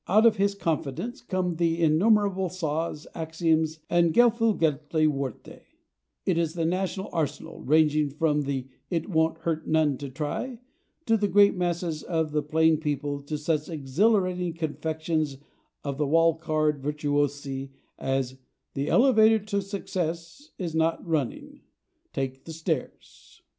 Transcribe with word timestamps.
Out 0.07 0.25
of 0.25 0.37
his 0.37 0.55
confidence 0.55 1.21
come 1.21 1.57
the 1.57 1.79
innumerable 1.79 2.49
saws, 2.49 3.05
axioms 3.13 3.77
and 3.87 4.15
/geflügelte 4.15 5.07
Worte/ 5.07 5.61
in 6.25 6.37
the 6.55 6.65
national 6.65 7.07
arsenal, 7.13 7.61
ranging 7.61 8.09
from 8.09 8.41
the 8.41 8.67
"It 8.89 9.09
won't 9.11 9.37
hurt 9.41 9.67
none 9.67 9.99
to 9.99 10.09
try" 10.09 10.59
of 11.07 11.21
the 11.21 11.27
great 11.27 11.55
masses 11.55 12.01
of 12.01 12.31
the 12.31 12.41
plain 12.41 12.77
people 12.77 13.21
to 13.21 13.37
such 13.37 13.69
exhilarating 13.69 14.53
confections 14.55 15.37
of 15.83 15.99
the 15.99 16.07
wall 16.07 16.33
card 16.33 16.81
virtuosi 16.81 17.69
as 17.99 18.39
"The 18.73 18.87
elevator 18.89 19.37
to 19.37 19.61
success 19.61 20.49
is 20.57 20.73
not 20.73 21.05
running; 21.07 21.61
take 22.11 22.45
the 22.45 22.53
stairs." 22.53 23.43